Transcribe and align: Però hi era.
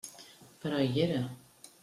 Però 0.63 0.79
hi 0.87 1.05
era. 1.05 1.21